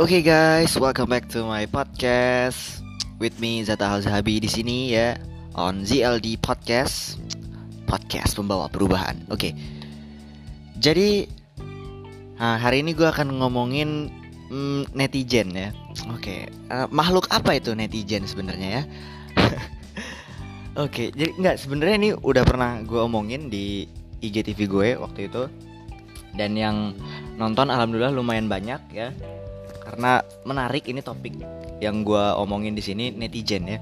[0.00, 2.80] Oke guys, welcome back to my podcast.
[3.20, 5.20] With me Zata Halzahabi di sini ya.
[5.52, 7.20] On ZLD Podcast,
[7.84, 9.20] podcast pembawa perubahan.
[9.28, 9.52] Oke,
[10.80, 11.28] jadi
[12.40, 14.08] nah, hari ini gue akan ngomongin
[14.48, 15.76] mm, netizen ya.
[16.08, 18.82] Oke, uh, makhluk apa itu netizen sebenarnya ya?
[20.88, 23.84] Oke, jadi nggak sebenarnya ini udah pernah gue omongin di
[24.24, 25.52] IGTV gue waktu itu.
[26.32, 26.96] Dan yang
[27.36, 29.12] nonton alhamdulillah lumayan banyak ya
[29.82, 31.34] karena menarik ini topik
[31.82, 33.78] yang gue omongin di sini netizen ya.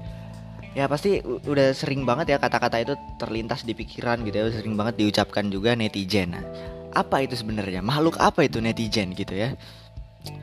[0.71, 4.97] Ya pasti udah sering banget ya kata-kata itu terlintas di pikiran gitu ya sering banget
[5.03, 6.33] diucapkan juga netizen.
[6.33, 6.43] Nah,
[6.95, 7.83] apa itu sebenarnya?
[7.83, 9.53] Makhluk apa itu netizen gitu ya?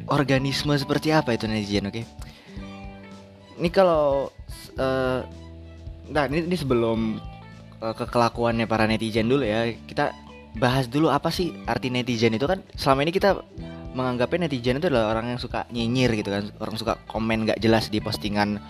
[0.06, 1.96] Organisme seperti apa itu netizen oke?
[1.96, 2.04] Okay?
[3.58, 4.30] ini kalau
[4.78, 5.20] uh,
[6.08, 7.18] nah ini, ini sebelum
[7.82, 10.14] uh, ke kelakuannya para netizen dulu ya kita
[10.56, 13.36] bahas dulu apa sih arti netizen itu kan selama ini kita
[13.98, 16.46] menganggapnya netizen itu adalah orang yang suka nyinyir gitu kan.
[16.62, 18.62] Orang suka komen gak jelas di postingan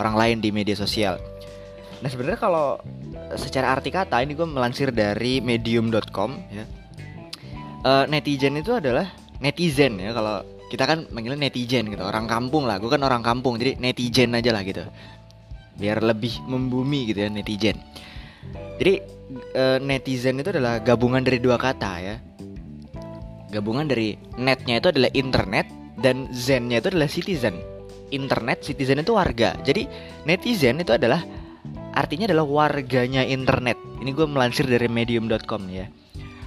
[0.00, 1.20] orang lain di media sosial.
[2.00, 2.80] Nah sebenarnya kalau
[3.36, 6.64] secara arti kata ini gue melansir dari medium.com ya.
[7.82, 9.12] Uh, netizen itu adalah
[9.44, 10.16] netizen ya.
[10.16, 10.40] Kalau
[10.72, 12.80] kita kan manggilnya netizen gitu orang kampung lah.
[12.80, 14.82] Gue kan orang kampung jadi netizen aja lah gitu.
[15.76, 17.76] Biar lebih membumi gitu ya netizen.
[18.80, 18.94] Jadi
[19.54, 22.16] uh, netizen itu adalah gabungan dari dua kata ya
[23.52, 25.68] gabungan dari netnya itu adalah internet
[26.00, 27.60] dan zennya itu adalah citizen.
[28.08, 29.52] Internet citizen itu warga.
[29.60, 29.84] Jadi
[30.24, 31.20] netizen itu adalah
[31.92, 33.76] artinya adalah warganya internet.
[34.00, 35.86] Ini gue melansir dari medium.com ya.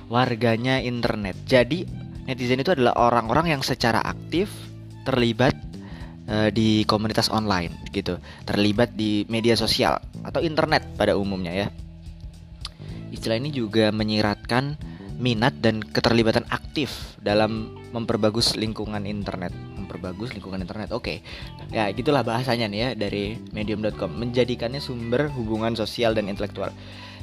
[0.09, 1.37] Warganya internet.
[1.45, 1.85] Jadi
[2.25, 4.49] netizen itu adalah orang-orang yang secara aktif
[5.05, 5.53] terlibat
[6.29, 8.17] uh, di komunitas online gitu,
[8.49, 11.67] terlibat di media sosial atau internet pada umumnya ya.
[13.13, 19.55] Istilah ini juga menyiratkan minat dan keterlibatan aktif dalam memperbagus lingkungan internet.
[19.79, 20.91] Memperbagus lingkungan internet.
[20.91, 21.23] Oke.
[21.71, 21.75] Okay.
[21.75, 26.69] Ya, gitulah bahasanya nih ya dari medium.com, menjadikannya sumber hubungan sosial dan intelektual.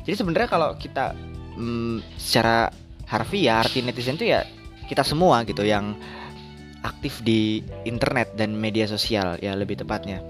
[0.02, 1.12] Jadi sebenarnya kalau kita
[1.56, 2.72] mm, secara
[3.12, 4.40] harfiah arti netizen itu ya
[4.88, 5.92] kita semua gitu yang
[6.82, 10.24] aktif di internet dan media sosial ya lebih tepatnya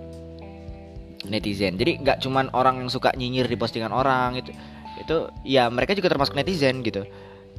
[1.31, 4.51] netizen jadi nggak cuman orang yang suka nyinyir di postingan orang itu
[4.99, 5.17] itu
[5.47, 7.07] ya mereka juga termasuk netizen gitu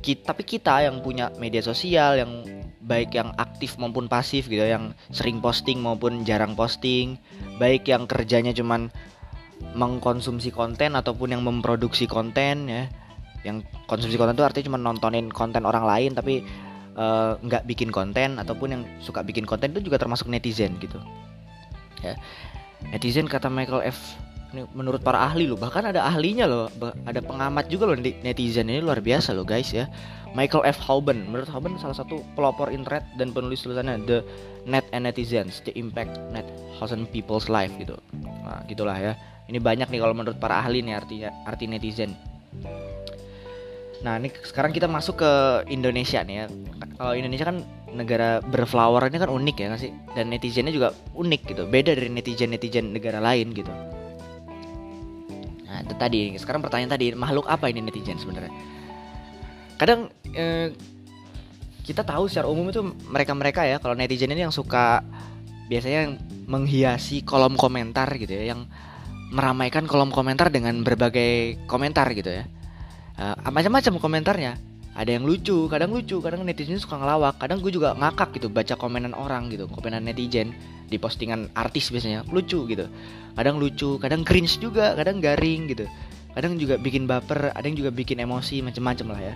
[0.04, 2.44] kita, tapi kita yang punya media sosial yang
[2.84, 7.16] baik yang aktif maupun pasif gitu yang sering posting maupun jarang posting
[7.56, 8.92] baik yang kerjanya cuman
[9.72, 12.92] mengkonsumsi konten ataupun yang memproduksi konten ya.
[13.44, 16.44] Yang konsumsi konten itu artinya cuma nontonin konten orang lain tapi
[16.94, 21.02] Eh, nggak uh, bikin konten ataupun yang suka bikin konten itu juga termasuk netizen gitu.
[22.06, 22.14] Ya.
[22.94, 23.98] Netizen kata Michael F
[24.54, 26.70] menurut para ahli loh bahkan ada ahlinya loh
[27.10, 29.90] ada pengamat juga loh netizen ini luar biasa loh guys ya
[30.34, 34.22] Michael F Hauben menurut Hauben salah satu pelopor internet dan penulis tulisannya The
[34.70, 36.46] Net and Netizens The Impact Net
[36.78, 37.98] Thousand People's Life gitu
[38.46, 39.14] nah gitulah ya
[39.50, 42.14] ini banyak nih kalau menurut para ahli nih artinya arti netizen
[44.04, 45.32] Nah ini sekarang kita masuk ke
[45.72, 46.46] Indonesia nih ya.
[47.00, 47.64] Kalau Indonesia kan
[47.96, 49.96] negara berflower ini kan unik ya sih.
[50.12, 51.64] Dan netizennya juga unik gitu.
[51.72, 53.72] Beda dari netizen netizen negara lain gitu.
[55.74, 56.38] Nah itu tadi.
[56.38, 58.54] Sekarang pertanyaan tadi makhluk apa ini netizen sebenarnya?
[59.82, 60.70] Kadang eh,
[61.82, 63.82] kita tahu secara umum itu mereka-mereka ya.
[63.82, 65.02] Kalau netizen ini yang suka
[65.66, 66.14] biasanya yang
[66.46, 68.54] menghiasi kolom komentar gitu ya.
[68.54, 68.70] Yang
[69.34, 72.46] meramaikan kolom komentar dengan berbagai komentar gitu ya
[73.18, 74.54] uh, macam-macam komentarnya
[74.94, 78.78] ada yang lucu kadang lucu kadang netizen suka ngelawak kadang gue juga ngakak gitu baca
[78.78, 80.54] komenan orang gitu komenan netizen
[80.94, 82.86] di postingan artis biasanya lucu gitu.
[83.34, 85.90] Kadang lucu kadang cringe juga kadang garing gitu.
[86.38, 89.36] Kadang juga bikin baper ada yang juga bikin emosi macam-macam lah ya.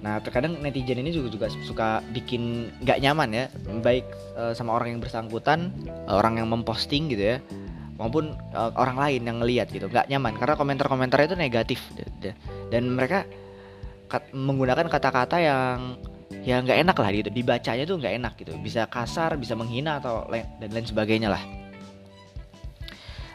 [0.00, 3.44] Nah terkadang netizen ini juga juga suka bikin nggak nyaman ya,
[3.84, 5.76] baik uh, sama orang yang bersangkutan,
[6.08, 7.44] orang yang memposting gitu ya,
[8.00, 10.40] maupun uh, orang lain yang ngelihat gitu nggak nyaman.
[10.40, 11.84] Karena komentar-komentar itu negatif
[12.72, 13.28] dan mereka
[14.32, 16.00] menggunakan kata-kata yang
[16.40, 18.52] ya nggak enak lah gitu dibacanya tuh nggak enak gitu.
[18.60, 21.42] Bisa kasar bisa menghina atau lain, dan lain sebagainya lah.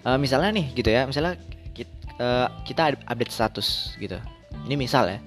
[0.05, 1.05] Uh, misalnya nih gitu ya.
[1.09, 1.37] Misalnya
[1.73, 4.17] kita, uh, eh, kita update status gitu.
[4.65, 5.19] Ini misal ya.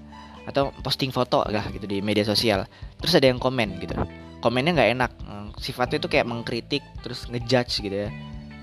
[0.46, 2.66] Atau posting foto lah gitu di media sosial.
[2.98, 3.94] Terus ada yang komen gitu.
[4.42, 5.12] Komennya nggak enak.
[5.58, 8.10] Sifatnya itu kayak mengkritik terus ngejudge gitu ya.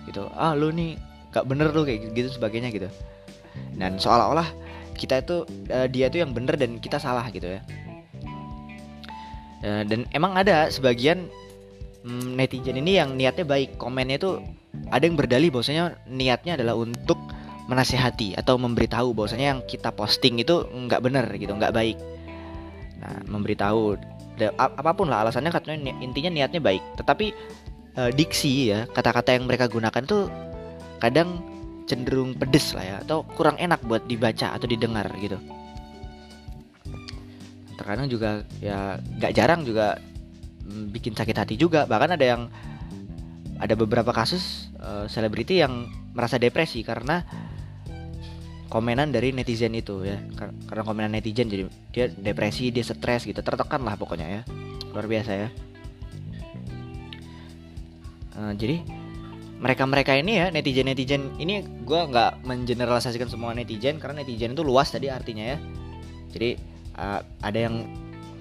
[0.07, 0.23] Gitu.
[0.31, 0.95] Ah lu nih
[1.35, 2.87] gak bener tuh kayak gitu sebagainya gitu.
[3.75, 4.47] Dan seolah-olah
[4.95, 5.43] kita itu
[5.75, 7.61] uh, dia tuh yang bener dan kita salah gitu ya
[9.65, 11.25] uh, dan emang ada sebagian
[12.05, 13.81] um, netizen ini yang niatnya baik.
[13.81, 14.45] Komennya tuh
[14.93, 17.17] ada yang berdalih bahwasanya niatnya adalah untuk
[17.65, 21.97] menasehati atau memberitahu bahwasanya yang kita posting itu nggak bener gitu nggak baik.
[23.01, 23.97] Nah memberitahu
[24.59, 26.83] apa pun lah alasannya katanya intinya niatnya baik.
[27.01, 27.27] Tetapi
[27.97, 30.29] uh, diksi ya kata-kata yang mereka gunakan tuh
[31.01, 31.41] kadang
[31.85, 35.37] cenderung pedes lah ya atau kurang enak buat dibaca atau didengar gitu
[37.75, 39.99] terkadang juga ya nggak jarang juga
[40.65, 41.85] mm, bikin sakit hati juga.
[41.85, 42.41] Bahkan ada yang
[43.55, 45.73] ada beberapa kasus eh, selebriti uh, yang
[46.11, 47.23] merasa depresi karena
[48.67, 50.19] komenan dari netizen itu ya.
[50.67, 53.39] Karena komenan netizen jadi dia depresi dia stres gitu.
[53.39, 54.41] Tertekan lah pokoknya ya.
[54.91, 55.49] Luar biasa ya.
[58.35, 58.83] Uh, jadi
[59.55, 65.07] mereka-mereka ini ya netizen-netizen ini gue nggak mengeneralisasikan semua netizen karena netizen itu luas tadi
[65.07, 65.57] artinya ya.
[66.35, 67.85] Jadi uh, ada yang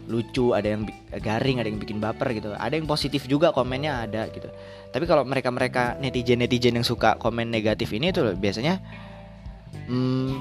[0.05, 0.85] lucu ada yang
[1.17, 2.53] garing ada yang bikin baper gitu.
[2.53, 4.49] Ada yang positif juga komennya ada gitu.
[4.93, 8.79] Tapi kalau mereka-mereka netizen-netizen yang suka komen negatif ini tuh biasanya
[9.89, 10.33] hmm,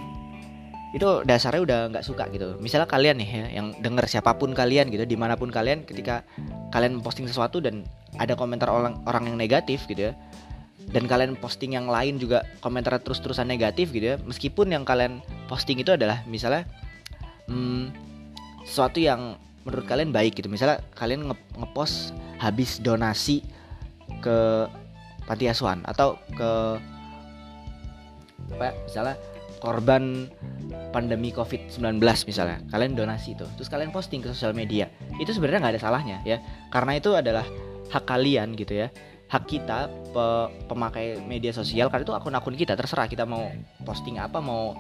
[0.94, 2.60] itu dasarnya udah nggak suka gitu.
[2.60, 6.28] Misalnya kalian nih ya yang denger siapa pun kalian gitu di mana pun kalian ketika
[6.76, 7.88] kalian posting sesuatu dan
[8.20, 10.14] ada komentar orang orang yang negatif gitu ya
[10.92, 15.80] dan kalian posting yang lain juga komentar terus-terusan negatif gitu ya meskipun yang kalian posting
[15.80, 16.68] itu adalah misalnya
[17.48, 18.03] hmm,
[18.64, 20.52] sesuatu yang menurut kalian baik gitu.
[20.52, 23.44] Misalnya kalian nge ngepost habis donasi
[24.20, 24.68] ke
[25.24, 26.52] panti asuhan atau ke
[28.54, 29.16] apa ya, misalnya
[29.64, 30.28] korban
[30.92, 32.60] pandemi covid-19 misalnya.
[32.68, 34.92] Kalian donasi itu terus kalian posting ke sosial media.
[35.20, 36.44] Itu sebenarnya nggak ada salahnya ya.
[36.68, 37.48] Karena itu adalah
[37.88, 38.92] hak kalian gitu ya.
[39.32, 40.26] Hak kita pe
[40.68, 43.50] pemakai media sosial karena itu akun-akun kita terserah kita mau
[43.82, 44.78] posting apa mau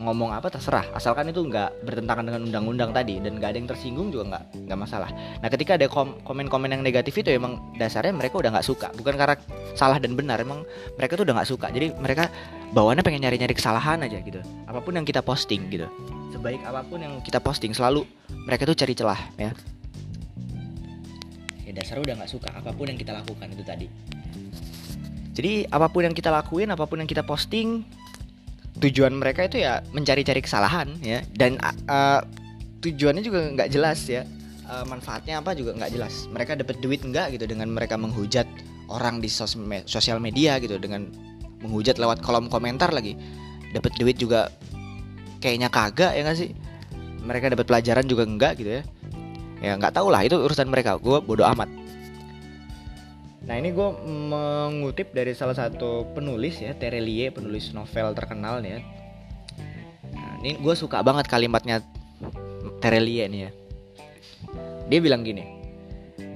[0.00, 0.88] ngomong apa terserah.
[0.96, 4.78] Asalkan itu nggak bertentangan dengan undang-undang tadi dan nggak ada yang tersinggung juga nggak nggak
[4.80, 5.12] masalah.
[5.12, 5.86] Nah ketika ada
[6.24, 8.88] komen-komen yang negatif itu emang dasarnya mereka udah nggak suka.
[8.96, 9.36] Bukan karena
[9.76, 10.64] salah dan benar emang
[10.96, 11.68] mereka tuh udah nggak suka.
[11.68, 12.32] Jadi mereka
[12.72, 14.40] bawaannya pengen nyari-nyari kesalahan aja gitu.
[14.64, 15.86] Apa pun yang kita posting gitu.
[16.32, 18.08] Sebaik apa pun yang kita posting selalu
[18.48, 19.52] mereka tuh cari celah ya.
[21.68, 23.86] Ya dasar udah nggak suka apa pun yang kita lakukan itu tadi.
[25.30, 27.86] Jadi apa pun yang kita lakuin apa pun yang kita posting
[28.78, 31.26] tujuan mereka itu ya mencari-cari kesalahan ya.
[31.34, 31.58] Dan
[31.90, 32.22] uh,
[32.84, 34.22] tujuannya juga nggak jelas ya.
[34.70, 36.30] Uh, manfaatnya apa juga nggak jelas.
[36.30, 38.46] Mereka dapat duit nggak gitu dengan mereka menghujat
[38.86, 41.10] orang di sos sosial media gitu dengan
[41.60, 43.18] menghujat lewat kolom komentar lagi.
[43.74, 44.50] Dapat duit juga
[45.42, 46.50] kayaknya kagak ya nggak sih?
[47.20, 48.82] Mereka dapat pelajaran juga enggak gitu ya.
[49.60, 50.96] Ya nggak tahu lah itu urusan mereka.
[50.96, 51.79] Gue bodoh amat
[53.50, 58.80] nah ini gue mengutip dari salah satu penulis ya Terelie penulis novel terkenal nih ya
[60.14, 61.82] nah, ini gue suka banget kalimatnya
[62.80, 63.50] Terelie nih ya.
[64.88, 65.60] Dia bilang gini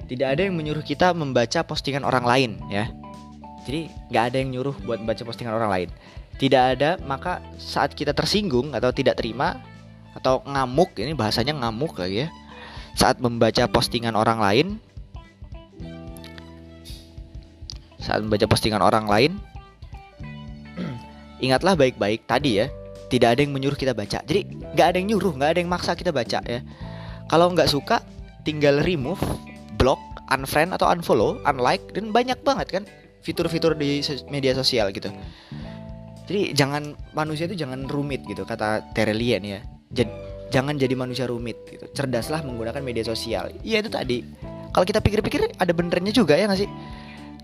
[0.05, 2.93] tidak ada yang menyuruh kita membaca postingan orang lain ya.
[3.65, 5.89] Jadi nggak ada yang nyuruh buat baca postingan orang lain.
[6.37, 9.57] Tidak ada maka saat kita tersinggung atau tidak terima
[10.13, 12.29] atau ngamuk ini bahasanya ngamuk lagi ya
[12.95, 14.67] saat membaca postingan orang lain
[18.05, 19.31] saat membaca postingan orang lain
[21.45, 22.69] ingatlah baik-baik tadi ya
[23.09, 24.21] tidak ada yang menyuruh kita baca.
[24.25, 24.41] Jadi
[24.75, 26.59] nggak ada yang nyuruh nggak ada yang maksa kita baca ya.
[27.29, 28.01] Kalau nggak suka
[28.45, 29.21] tinggal remove
[29.77, 30.01] block
[30.33, 32.83] unfriend atau unfollow unlike dan banyak banget kan
[33.21, 35.09] fitur-fitur di media sosial gitu.
[36.25, 39.59] Jadi jangan manusia itu jangan rumit gitu kata Terelian ya.
[39.93, 40.09] Jadi
[40.49, 41.85] jangan jadi manusia rumit gitu.
[41.93, 43.53] Cerdaslah menggunakan media sosial.
[43.61, 44.25] Iya itu tadi.
[44.73, 46.69] Kalau kita pikir-pikir ada benernya juga ya nggak sih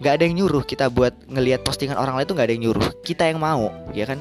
[0.02, 2.90] nggak ada yang nyuruh kita buat ngelihat postingan orang lain tuh nggak ada yang nyuruh.
[3.06, 4.18] Kita yang mau ya kan?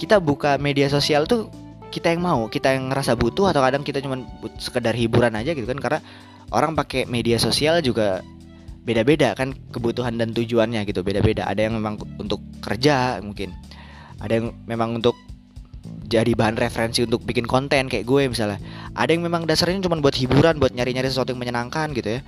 [0.00, 1.52] Kita buka media sosial tuh
[1.92, 4.24] kita yang mau kita yang ngerasa butuh atau kadang kita cuma
[4.56, 5.76] sekedar hiburan aja gitu kan?
[5.76, 6.00] Karena
[6.56, 8.24] orang pakai media sosial juga
[8.80, 11.44] beda-beda kan kebutuhan dan tujuannya gitu beda-beda.
[11.44, 13.52] Ada yang memang untuk kerja mungkin
[14.24, 15.20] ada yang memang untuk
[16.08, 18.56] jadi bahan referensi untuk bikin konten kayak gue misalnya.
[18.96, 22.24] Ada yang memang dasarnya cuma buat hiburan buat nyari-nyari sesuatu yang menyenangkan gitu ya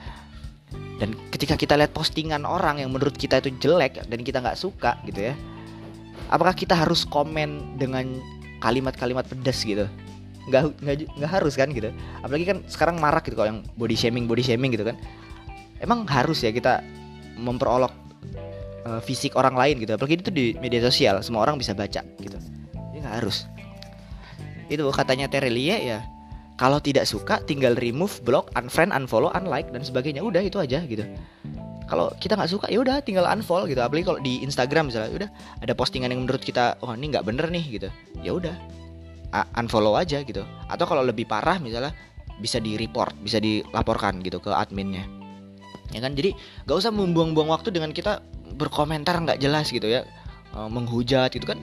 [1.03, 5.03] dan ketika kita lihat postingan orang yang menurut kita itu jelek dan kita nggak suka
[5.03, 5.35] gitu ya
[6.33, 8.17] apakah kita harus komen dengan
[8.65, 9.85] kalimat-kalimat pedas gitu?
[10.49, 11.93] Nggak nggak nggak harus kan gitu.
[12.25, 14.97] Apalagi kan sekarang marak gitu kalau yang body shaming body shaming gitu kan.
[15.79, 16.81] Emang harus ya kita
[17.37, 17.93] memperolok
[18.89, 19.93] uh, fisik orang lain gitu.
[19.95, 22.39] Apalagi itu di media sosial semua orang bisa baca gitu.
[22.73, 23.45] Jadi nggak harus.
[24.73, 26.01] Itu katanya Terelie ya
[26.63, 30.23] kalau tidak suka tinggal remove, block, unfriend, unfollow, unlike dan sebagainya.
[30.23, 31.03] Udah itu aja gitu.
[31.91, 33.83] Kalau kita nggak suka ya udah tinggal unfollow gitu.
[33.83, 35.29] Apalagi kalau di Instagram misalnya udah
[35.59, 37.89] ada postingan yang menurut kita oh ini nggak bener nih gitu.
[38.23, 38.55] Ya udah
[39.59, 40.47] unfollow aja gitu.
[40.71, 41.91] Atau kalau lebih parah misalnya
[42.39, 45.03] bisa di report, bisa dilaporkan gitu ke adminnya.
[45.91, 46.31] Ya kan jadi
[46.63, 48.23] nggak usah membuang-buang waktu dengan kita
[48.55, 50.07] berkomentar nggak jelas gitu ya
[50.55, 51.59] menghujat gitu kan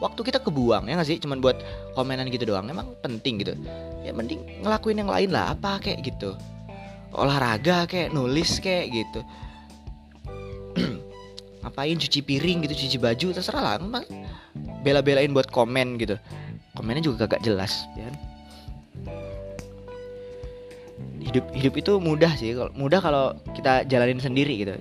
[0.00, 1.20] waktu kita kebuang ya nggak sih?
[1.20, 1.60] Cuman buat
[1.94, 3.54] komenan gitu doang emang penting gitu.
[4.02, 6.34] Ya mending ngelakuin yang lain lah apa kayak gitu.
[7.14, 9.20] Olahraga kayak nulis kayak gitu.
[11.62, 14.02] Ngapain cuci piring gitu cuci baju terserah lah emang
[14.82, 16.16] bela-belain buat komen gitu.
[16.74, 18.16] Komennya juga gak jelas ya kan?
[21.30, 24.74] hidup hidup itu mudah sih mudah kalau kita jalanin sendiri gitu.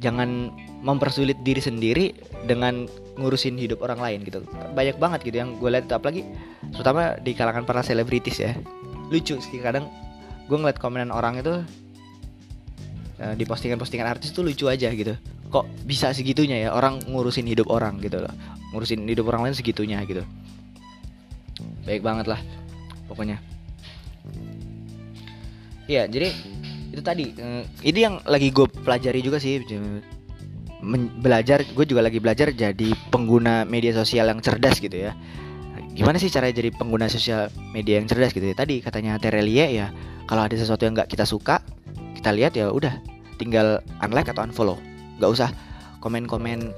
[0.00, 0.52] Jangan
[0.84, 2.12] mempersulit diri sendiri
[2.44, 2.84] dengan
[3.16, 4.44] ngurusin hidup orang lain gitu.
[4.76, 6.24] Banyak banget gitu yang gue lihat apalagi
[6.72, 8.52] terutama di kalangan para selebritis ya.
[9.08, 9.88] Lucu sih kadang
[10.46, 11.64] gue ngeliat komenan orang itu
[13.22, 15.16] uh, di postingan-postingan artis tuh lucu aja gitu.
[15.48, 18.32] Kok bisa segitunya ya orang ngurusin hidup orang gitu loh.
[18.74, 20.22] Ngurusin hidup orang lain segitunya gitu.
[21.88, 22.40] Baik banget lah
[23.08, 23.40] pokoknya.
[25.86, 26.34] Iya jadi
[26.90, 29.62] itu tadi uh, ini yang lagi gue pelajari juga sih
[30.94, 35.12] belajar gue juga lagi belajar jadi pengguna media sosial yang cerdas gitu ya.
[35.96, 38.54] Gimana sih cara jadi pengguna sosial media yang cerdas gitu ya?
[38.54, 39.90] Tadi katanya Terelie ya
[40.30, 41.58] kalau ada sesuatu yang nggak kita suka
[42.14, 43.02] kita lihat ya udah
[43.36, 44.78] tinggal unlike atau unfollow.
[45.18, 45.48] Nggak usah
[45.98, 46.70] komen-komen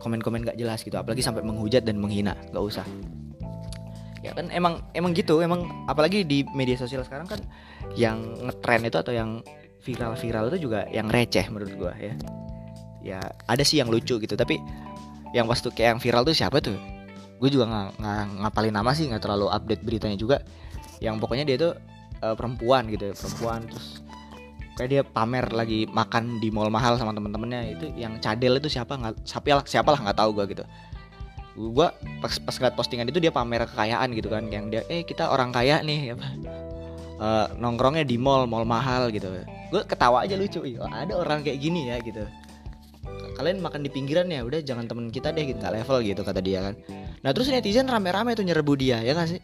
[0.00, 2.38] komen-komen nggak jelas gitu apalagi sampai menghujat dan menghina.
[2.54, 2.86] Nggak usah.
[4.20, 7.40] Ya kan emang emang gitu emang apalagi di media sosial sekarang kan
[7.96, 9.40] yang ngetren itu atau yang
[9.80, 12.12] viral-viral itu juga yang receh menurut gua ya
[13.00, 14.60] ya ada sih yang lucu gitu tapi
[15.30, 16.76] yang pas tuh kayak yang viral tuh siapa tuh?
[17.38, 17.88] Gue juga nggak
[18.44, 20.42] ngapalin nama sih nggak terlalu update beritanya juga.
[20.98, 21.72] Yang pokoknya dia tuh
[22.20, 24.04] uh, perempuan gitu perempuan terus
[24.76, 27.78] kayak dia pamer lagi makan di mall mahal sama temen-temennya.
[27.78, 28.98] Itu yang cadel itu siapa?
[28.98, 30.64] Nggak siapa lah siapa lah nggak tahu gue gitu.
[31.54, 31.88] Gue
[32.18, 35.54] pas pas ngeliat postingan itu dia pamer kekayaan gitu kan yang dia eh kita orang
[35.54, 36.26] kaya nih apa.
[37.20, 39.30] Uh, nongkrongnya di mall mall mahal gitu.
[39.70, 40.58] Gue ketawa aja lucu
[40.90, 42.26] ada orang kayak gini ya gitu
[43.40, 46.60] kalian makan di pinggiran ya udah jangan temen kita deh gitu level gitu kata dia
[46.60, 46.74] kan.
[47.24, 49.40] Nah terus netizen rame-rame tuh nyerbu dia ya kan sih?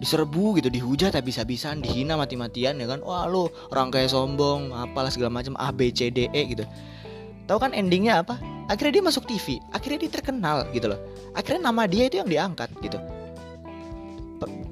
[0.00, 3.04] Diserbu gitu dihujat habis-habisan dihina mati-matian ya kan?
[3.04, 6.64] Wah lu orang kayak sombong apalah segala macam A B C D E gitu.
[7.44, 8.40] Tahu kan endingnya apa?
[8.72, 11.00] Akhirnya dia masuk TV akhirnya dia terkenal gitu loh.
[11.36, 12.96] Akhirnya nama dia itu yang diangkat gitu.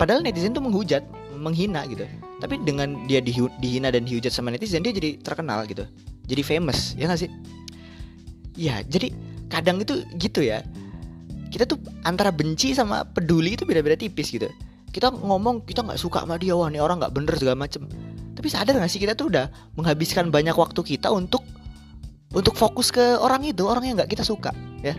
[0.01, 1.05] Padahal netizen tuh menghujat
[1.37, 2.09] menghina gitu.
[2.41, 5.85] Tapi dengan dia dihina dan dihujat sama netizen dia jadi terkenal gitu.
[6.25, 7.29] Jadi famous ya gak sih
[8.55, 9.11] ya jadi
[9.51, 10.63] kadang itu gitu ya.
[11.51, 14.51] Kita tuh antara benci sama peduli itu beda-beda tipis gitu.
[14.91, 17.87] Kita ngomong kita nggak suka sama dia wah ini orang nggak bener segala macem.
[18.35, 19.47] Tapi sadar gak sih kita tuh udah
[19.79, 21.47] menghabiskan banyak waktu kita untuk
[22.35, 24.51] untuk fokus ke orang itu orang yang nggak kita suka
[24.83, 24.99] ya.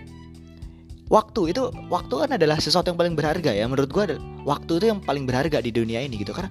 [1.12, 3.68] Waktu itu waktu kan adalah sesuatu yang paling berharga ya.
[3.68, 4.16] Menurut gue
[4.48, 6.32] waktu itu yang paling berharga di dunia ini gitu.
[6.32, 6.50] Karena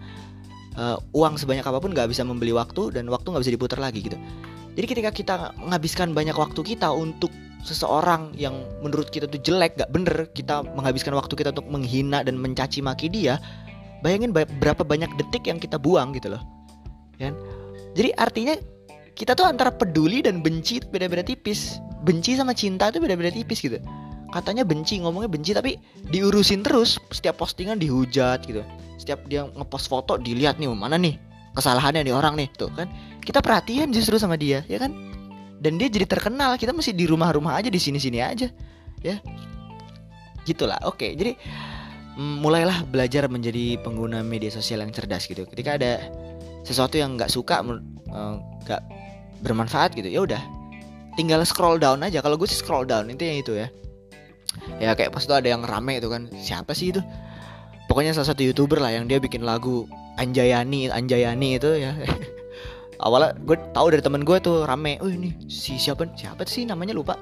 [0.77, 4.05] uh, uang sebanyak apa pun nggak bisa membeli waktu dan waktu nggak bisa diputar lagi
[4.05, 4.19] gitu
[4.75, 7.31] jadi ketika kita menghabiskan banyak waktu kita untuk
[7.65, 8.53] seseorang yang
[8.85, 13.09] menurut kita tuh jelek, gak bener, kita menghabiskan waktu kita untuk menghina dan mencaci maki
[13.09, 13.41] dia,
[14.05, 16.43] bayangin berapa banyak detik yang kita buang gitu loh.
[17.17, 17.33] Ya.
[17.33, 17.35] Kan?
[17.95, 18.55] Jadi artinya
[19.15, 21.79] kita tuh antara peduli dan benci itu beda-beda tipis.
[22.05, 23.79] Benci sama cinta itu beda-beda tipis gitu.
[24.35, 25.79] Katanya benci, ngomongnya benci tapi
[26.11, 28.67] diurusin terus, setiap postingan dihujat gitu.
[28.99, 31.17] Setiap dia ngepost foto dilihat nih mana nih
[31.55, 32.91] kesalahannya nih orang nih tuh kan
[33.25, 34.93] kita perhatian justru sama dia ya kan?
[35.59, 38.53] Dan dia jadi terkenal kita masih di rumah-rumah aja di sini-sini aja
[39.01, 39.17] ya.
[40.45, 41.09] Gitulah oke.
[41.17, 41.33] Jadi
[42.21, 45.49] mm, mulailah belajar menjadi pengguna media sosial yang cerdas gitu.
[45.49, 46.05] Ketika ada
[46.69, 48.35] sesuatu yang nggak suka eh,
[48.69, 48.83] nggak
[49.41, 50.43] bermanfaat gitu ya udah.
[51.17, 52.21] Tinggal scroll down aja.
[52.21, 53.73] Kalau gue sih scroll down intinya itu ya.
[54.79, 57.01] Ya kayak pas itu ada yang rame itu kan siapa sih itu?
[57.89, 61.93] Pokoknya salah satu youtuber lah yang dia bikin lagu Anjayani Anjayani itu ya
[63.03, 64.99] awalnya gue tahu dari temen gue tuh rame.
[65.03, 66.07] Oh ini si siapa?
[66.15, 66.67] Siapa sih?
[66.69, 67.19] Namanya lupa.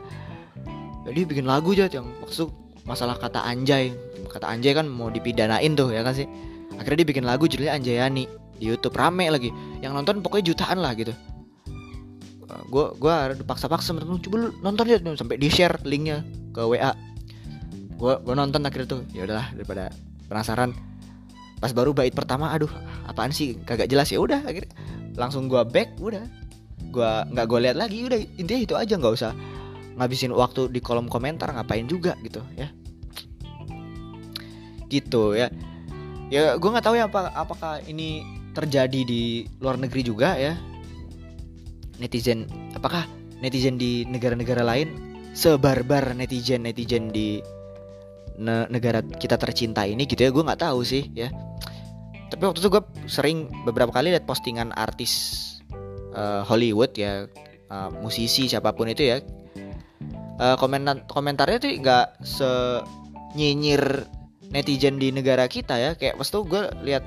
[1.09, 2.51] Jadi bikin lagu aja yang maksud
[2.85, 3.93] masalah kata anjay.
[4.29, 6.29] Kata anjay kan mau dipidanain tuh ya kan sih?
[6.77, 8.25] Akhirnya dia bikin lagu judulnya Anjayani.
[8.57, 9.51] Di YouTube rame lagi.
[9.83, 11.13] Yang nonton pokoknya jutaan lah gitu.
[12.69, 14.21] Gue gue dipaksa-paksa temen.
[14.21, 16.93] Coba lu nonton ya sampai di share linknya ke WA
[18.03, 19.03] gue gue nonton akhirnya tuh.
[19.15, 19.95] Ya udahlah daripada
[20.27, 20.75] penasaran
[21.63, 22.71] pas baru bait pertama aduh
[23.07, 23.55] apaan sih?
[23.63, 24.75] Kagak jelas ya udah akhirnya
[25.15, 26.27] langsung gue back udah.
[26.91, 29.33] Gue nggak gue lihat lagi udah intinya itu aja nggak usah
[29.95, 32.75] ngabisin waktu di kolom komentar ngapain juga gitu ya.
[34.91, 35.49] Gitu ya.
[36.35, 40.59] Ya gue nggak tahu ya apa apakah ini terjadi di luar negeri juga ya.
[42.03, 43.07] Netizen apakah
[43.39, 44.91] netizen di negara-negara lain
[45.33, 47.39] sebarbar netizen netizen di
[48.37, 51.29] ne negara kita tercinta ini gitu ya gue nggak tahu sih ya
[52.33, 55.13] tapi waktu itu gue sering beberapa kali lihat postingan artis
[56.17, 57.29] uh, Hollywood ya
[57.69, 59.21] uh, musisi siapa pun itu ya.
[60.41, 62.49] Uh, komentar komentarnya tuh nggak se
[63.37, 64.09] nyinyir
[64.49, 65.91] netizen di negara kita ya.
[65.93, 67.05] Kayak pas tuh gue lihat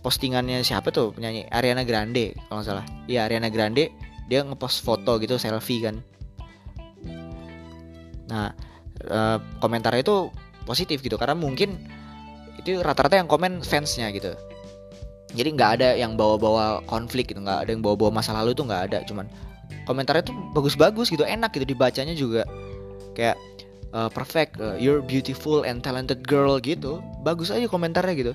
[0.00, 2.86] postingannya siapa tuh penyanyi Ariana Grande kalau nggak salah.
[3.04, 3.92] Iya Ariana Grande
[4.32, 6.00] dia ngepost foto gitu selfie kan.
[8.32, 8.52] Nah
[9.00, 9.18] e,
[9.60, 10.32] komentarnya itu
[10.64, 11.76] positif gitu karena mungkin
[12.58, 14.32] itu rata-rata yang komen fansnya gitu.
[15.34, 18.82] Jadi nggak ada yang bawa-bawa konflik gitu nggak ada yang bawa-bawa masa lalu tuh nggak
[18.90, 18.98] ada.
[19.02, 19.26] Cuman
[19.84, 22.46] komentarnya tuh bagus-bagus gitu enak gitu dibacanya juga.
[23.18, 23.34] Kayak
[23.90, 27.02] uh, perfect uh, you're beautiful and talented girl gitu.
[27.26, 28.32] Bagus aja komentarnya gitu.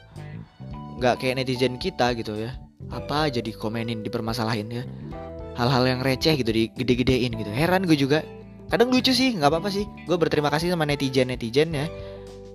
[1.00, 2.52] Nggak kayak netizen kita gitu ya.
[2.92, 4.84] Apa aja dikomenin dipermasalahin ya.
[5.56, 7.52] Hal-hal yang receh gitu digede-gedein gitu.
[7.52, 8.28] Heran gue juga.
[8.68, 9.88] Kadang lucu sih nggak apa-apa sih.
[10.04, 11.88] Gue berterima kasih sama netizen netizen ya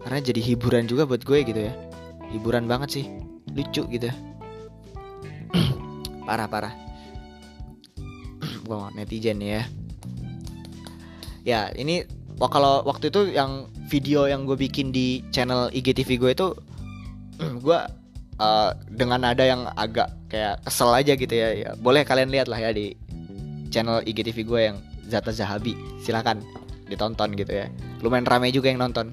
[0.05, 1.73] karena jadi hiburan juga buat gue gitu ya.
[2.29, 3.05] Hiburan banget sih.
[3.57, 4.13] Lucu gitu.
[6.29, 6.75] Parah parah.
[8.69, 9.65] Wow, netizen ya.
[11.45, 12.05] Ya ini
[12.41, 16.49] kalau waktu itu yang video yang gue bikin di channel IGTV gue itu
[17.65, 17.79] gue
[18.41, 22.57] uh, dengan nada yang agak kayak kesel aja gitu ya, ya boleh kalian lihat lah
[22.57, 22.97] ya di
[23.69, 24.77] channel IGTV gue yang
[25.09, 25.77] Zata Zahabi.
[26.01, 26.41] Silakan
[26.89, 27.69] ditonton gitu ya.
[28.01, 29.13] Lumayan ramai juga yang nonton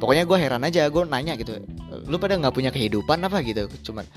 [0.00, 1.60] pokoknya gue heran aja gue nanya gitu
[2.08, 3.68] lu pada nggak punya kehidupan apa gitu?
[3.84, 4.08] Cuman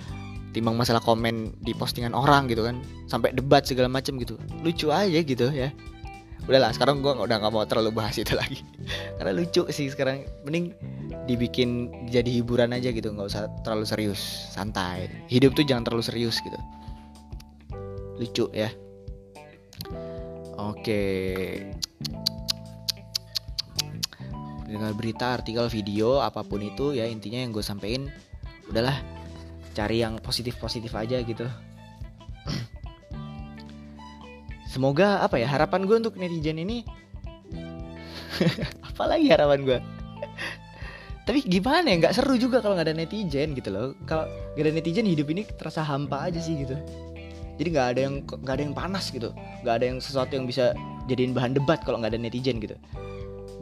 [0.54, 4.40] timbang masalah komen di postingan orang gitu kan sampai debat segala macam gitu.
[4.64, 5.74] Lucu aja gitu ya.
[6.44, 8.64] Udahlah sekarang gue udah nggak mau terlalu bahas itu lagi.
[9.20, 10.24] Karena lucu sih sekarang.
[10.48, 10.74] Mending
[11.28, 14.22] dibikin jadi hiburan aja gitu nggak usah terlalu serius
[14.54, 15.10] santai.
[15.28, 16.60] Hidup tuh jangan terlalu serius gitu.
[18.22, 18.70] Lucu ya.
[20.54, 21.02] Oke
[24.74, 28.10] dengan berita artikel video apa pun itu ya intinya yang gue sampein
[28.74, 28.98] udahlah
[29.78, 31.46] cari yang positif positif aja gitu.
[34.74, 36.82] Semoga apa ya harapan gue untuk netizen ini
[38.90, 39.80] apalagi harapan gue
[41.30, 43.94] tapi gimana ya nggak seru juga kalau nggak ada netizen gitu loh.
[44.10, 44.26] Kalau
[44.58, 46.74] nggak ada netizen hidup ini terasa hampa aja sih gitu.
[47.62, 49.30] Jadi nggak ada yang nggak ada yang panas gitu.
[49.62, 50.74] Nggak ada yang sesuatu yang bisa
[51.06, 52.74] jadiin bahan debat kalau nggak ada netizen gitu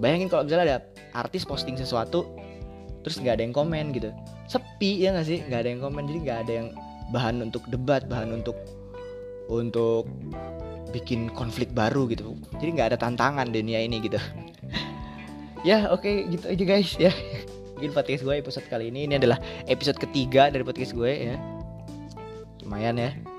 [0.02, 0.78] bayangin kalau misalnya ada
[1.14, 2.26] artis posting sesuatu
[3.06, 4.10] terus nggak ada yang komen gitu.
[4.50, 5.40] Sepi ya nggak sih?
[5.46, 6.68] Nggak ada yang komen jadi nggak ada yang
[7.14, 8.58] bahan untuk debat bahan untuk
[9.48, 10.10] untuk
[10.90, 12.34] bikin konflik baru gitu.
[12.58, 14.18] Jadi nggak ada tantangan dunia ini gitu.
[15.62, 17.14] Ya oke okay, gitu aja guys ya.
[17.78, 19.38] Mungkin podcast gue episode kali ini ini adalah
[19.70, 21.38] episode ketiga dari podcast gue ya.
[22.66, 23.31] Lumayan ya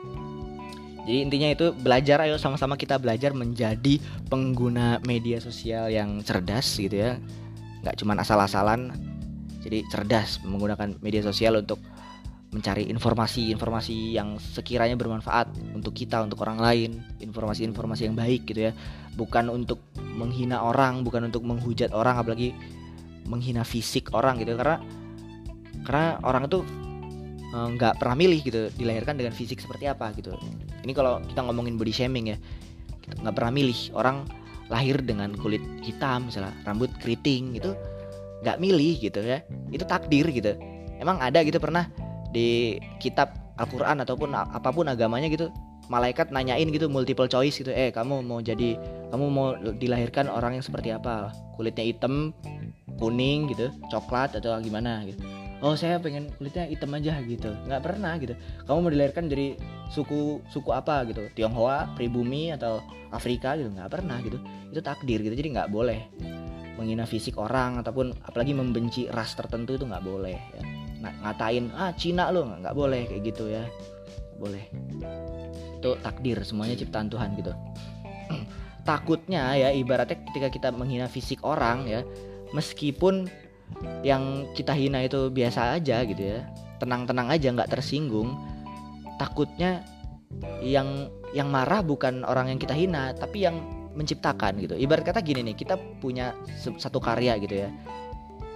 [1.03, 3.99] jadi intinya itu belajar ayo sama-sama kita belajar menjadi
[4.31, 7.19] pengguna media sosial yang cerdas gitu ya.
[7.83, 8.81] Nggak cuman asal-asalan.
[9.63, 11.83] Jadi cerdas menggunakan media sosial untuk
[12.55, 18.73] mencari informasi-informasi yang sekiranya bermanfaat untuk kita, untuk orang lain, informasi-informasi yang baik gitu ya.
[19.19, 22.55] Bukan untuk menghina orang, bukan untuk menghujat orang apalagi
[23.27, 24.55] menghina fisik orang gitu.
[24.55, 24.79] Karena
[25.83, 26.63] karena orang itu
[27.53, 30.33] nggak e, pernah milih gitu dilahirkan dengan fisik seperti apa gitu.
[30.83, 32.37] Ini kalau kita ngomongin body shaming ya,
[33.21, 34.25] nggak pernah milih orang
[34.73, 37.77] lahir dengan kulit hitam misalnya rambut keriting gitu
[38.41, 39.45] nggak milih gitu ya.
[39.69, 40.57] Itu takdir gitu.
[40.97, 41.93] Emang ada gitu pernah
[42.33, 45.53] di kitab Al-Quran ataupun apa pun agamanya gitu
[45.93, 48.81] malaikat nanyain gitu multiple choice gitu eh kamu mau jadi
[49.13, 51.37] kamu mau dilahirkan orang yang seperti apa?
[51.53, 52.33] Kulitnya hitam
[52.97, 55.05] kuning gitu coklat atau gimana?
[55.05, 57.55] gitu oh saya pengen kulitnya hitam aja gitu.
[57.71, 58.35] Nggak pernah gitu.
[58.67, 59.55] Kamu mau dilahirkan dari
[59.95, 61.31] suku suku apa gitu?
[61.39, 62.83] Tionghoa pribumi atau
[63.15, 63.71] Afrika gitu?
[63.71, 64.43] Nggak pernah gitu.
[64.75, 65.33] Itu takdir gitu.
[65.33, 66.11] Jadi nggak boleh
[66.75, 70.63] menghina fisik orang ataupun apalagi membenci ras tertentu itu nggak boleh ya.
[71.03, 73.63] Ngatain ah Cina lo nggak boleh kayak gitu ya.
[74.35, 74.65] Gak boleh.
[75.79, 77.55] Itu takdir semuanya ciptaan Tuhan gitu.
[78.89, 82.03] Takutnya ya ibaratnya ketika kita menghina fisik orang ya
[82.51, 83.31] meskipun
[84.03, 86.47] yang kita hina itu biasa aja gitu ya.
[86.83, 88.35] Tenang-tenang aja nggak tersinggung.
[89.17, 89.87] Takutnya
[90.65, 93.61] yang yang marah bukan orang yang kita hina tapi yang
[93.93, 94.75] menciptakan gitu.
[94.77, 97.69] Ibarat kata gini nih kita punya satu karya gitu ya.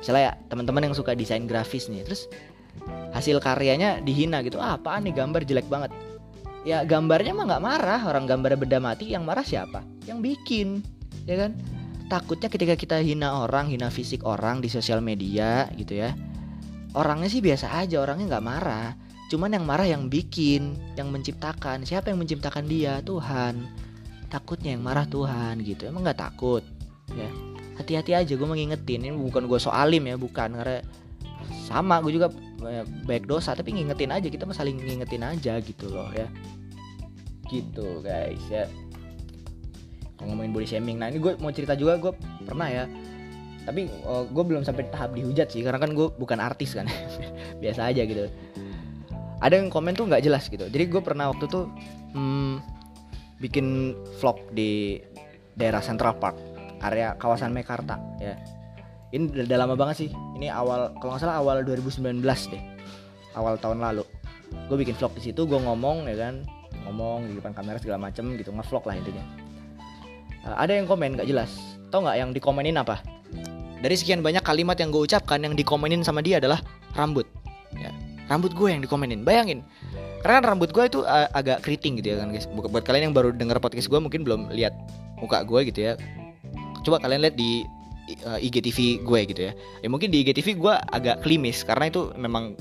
[0.00, 2.28] Misalnya ya teman-teman yang suka desain grafis nih terus
[3.12, 4.60] hasil karyanya dihina gitu.
[4.60, 5.92] Ah, apaan nih gambar jelek banget.
[6.66, 8.00] Ya gambarnya mah nggak marah.
[8.08, 9.84] Orang gambar beda mati yang marah siapa?
[10.08, 10.68] Yang bikin
[11.26, 11.52] ya kan
[12.06, 16.14] takutnya ketika kita hina orang hina fisik orang di sosial media gitu ya
[16.96, 18.96] orangnya sih biasa aja orangnya nggak marah.
[19.28, 21.84] Cuman yang marah yang bikin yang menciptakan.
[21.84, 23.04] Siapa yang menciptakan dia?
[23.04, 23.68] Tuhan.
[24.32, 25.86] Takutnya yang marah Tuhan gitu.
[25.86, 26.64] Emang nggak takut?
[27.12, 27.28] Ya.
[27.76, 29.04] Hati-hati aja gue mengingetin.
[29.04, 30.56] Ini bukan gue soalim ya bukan.
[30.56, 30.80] Karena
[31.68, 32.32] sama gue juga
[33.04, 34.26] baik dosa tapi ngingetin aja.
[34.32, 36.30] Kita mah saling ngingetin aja gitu loh ya.
[37.46, 38.66] Gitu guys ya
[40.22, 40.96] ngomongin body shaming.
[40.96, 42.12] Nah ini gue mau cerita juga gue
[42.46, 42.84] pernah ya.
[43.66, 46.86] Tapi uh, gue belum sampai tahap dihujat sih karena kan gue bukan artis kan.
[47.62, 48.30] Biasa aja gitu.
[49.42, 50.64] Ada yang komen tuh nggak jelas gitu.
[50.64, 51.68] Jadi gue pernah waktu tuh
[52.16, 52.62] hmm,
[53.42, 55.02] bikin vlog di
[55.56, 56.36] daerah Central Park
[56.80, 58.36] area kawasan Mekarta ya.
[59.12, 60.10] Ini udah, udah lama banget sih.
[60.38, 62.62] Ini awal kalau nggak salah awal 2019 deh.
[63.36, 64.04] Awal tahun lalu.
[64.70, 66.34] Gue bikin vlog di situ gue ngomong ya kan.
[66.86, 69.45] Ngomong di depan kamera segala macem gitu ngevlog lah intinya
[70.54, 71.50] ada yang komen nggak jelas.
[71.90, 73.02] Tau nggak yang dikomenin apa?
[73.82, 76.62] Dari sekian banyak kalimat yang gue ucapkan yang dikomenin sama dia adalah
[76.94, 77.26] rambut.
[77.76, 77.90] Ya
[78.30, 79.22] rambut gue yang dikomenin.
[79.22, 79.62] Bayangin
[80.22, 82.46] karena rambut gue itu uh, agak keriting gitu ya kan guys.
[82.50, 84.74] Buat kalian yang baru dengar podcast gue mungkin belum lihat
[85.22, 85.92] muka gue gitu ya.
[86.82, 87.62] Coba kalian lihat di
[88.26, 89.52] uh, IGTV gue gitu ya.
[89.82, 92.58] Ya mungkin di IGTV gue agak klimis karena itu memang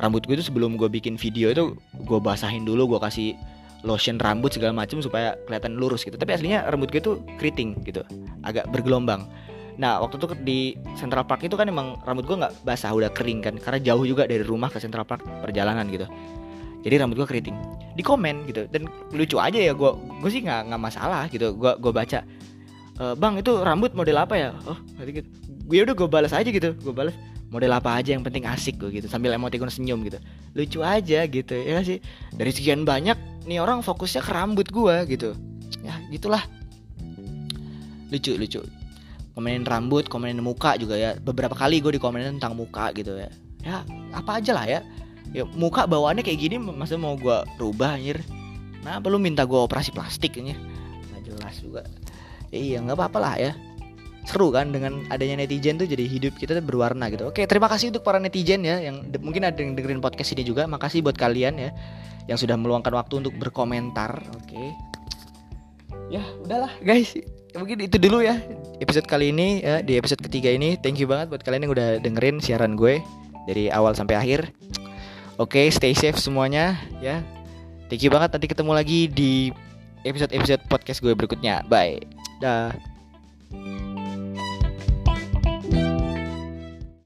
[0.00, 1.76] rambut gue itu sebelum gue bikin video itu
[2.08, 3.36] gue basahin dulu gue kasih
[3.84, 6.16] lotion rambut segala macam supaya kelihatan lurus gitu.
[6.16, 8.00] Tapi aslinya rambut gue tuh keriting gitu
[8.46, 9.28] agak bergelombang.
[9.76, 10.58] Nah waktu itu di
[10.96, 13.54] Central Park itu kan emang rambut gue nggak basah udah kering kan.
[13.60, 16.08] Karena jauh juga dari rumah ke Central Park perjalanan gitu.
[16.86, 17.56] Jadi rambut gue keriting.
[17.92, 18.64] Di komen gitu.
[18.70, 19.90] Dan lucu aja ya gue
[20.22, 21.52] gue sih nggak nggak masalah gitu.
[21.52, 22.24] Gue gue baca
[22.96, 24.48] e, bang itu rambut model apa ya?
[24.64, 25.28] Oh gitu.
[25.66, 27.14] Gue ya udah gue balas aja gitu gue balas
[27.56, 30.20] model apa aja yang penting asik gue gitu sambil emoticon senyum gitu.
[30.52, 32.04] Lucu aja gitu ya sih?
[32.36, 33.16] Dari sekian banyak
[33.48, 35.32] nih orang fokusnya ke rambut gue gitu.
[35.80, 36.44] Ya gitulah.
[38.12, 38.60] Lucu lucu.
[39.32, 41.16] Komenin rambut komenin muka juga ya.
[41.16, 43.32] Beberapa kali gue dikomenin tentang muka gitu ya.
[43.64, 43.80] Ya
[44.12, 44.80] apa aja lah ya.
[45.32, 48.20] Ya muka bawaannya kayak gini masa mau gue rubah anjir?
[48.84, 50.52] Nah perlu minta gue operasi plastik ini
[51.26, 51.82] jelas juga.
[52.54, 53.52] Ya, iya nggak apa-apa lah ya
[54.26, 57.30] seru kan dengan adanya netizen tuh jadi hidup kita tuh berwarna gitu.
[57.30, 60.66] Oke, terima kasih untuk para netizen ya yang mungkin ada yang dengerin podcast ini juga.
[60.66, 61.70] Makasih buat kalian ya
[62.26, 64.18] yang sudah meluangkan waktu untuk berkomentar.
[64.34, 64.74] Oke.
[66.10, 67.14] Ya, udahlah guys.
[67.56, 68.36] Mungkin itu dulu ya
[68.84, 70.76] episode kali ini ya di episode ketiga ini.
[70.76, 73.00] Thank you banget buat kalian yang udah dengerin siaran gue
[73.46, 74.50] dari awal sampai akhir.
[75.38, 77.22] Oke, stay safe semuanya ya.
[77.86, 79.54] Thank you banget nanti ketemu lagi di
[80.02, 81.62] episode-episode podcast gue berikutnya.
[81.70, 82.02] Bye.
[82.42, 82.95] Dah.